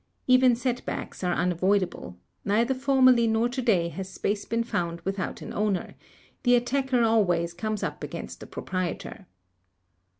Even 0.25 0.55
setbacks 0.55 1.23
are 1.23 1.35
unavoidable: 1.35 2.17
neither 2.43 2.73
formerly 2.73 3.27
nor 3.27 3.47
today 3.47 3.89
has 3.89 4.09
space 4.09 4.45
been 4.45 4.63
found 4.63 4.99
without 5.01 5.43
an 5.43 5.53
owner; 5.53 5.93
the 6.41 6.55
attacker 6.55 7.03
always 7.03 7.53
comes 7.53 7.83
up 7.83 8.03
against 8.03 8.39
the 8.39 8.47
proprietor." 8.47 9.27